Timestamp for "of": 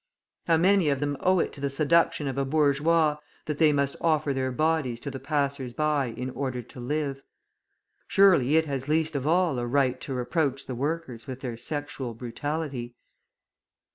0.89-0.99, 2.27-2.35, 9.15-9.27